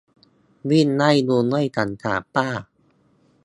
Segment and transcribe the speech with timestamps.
[0.69, 2.49] วิ่งไล่ลุงด้วยสังขารป้า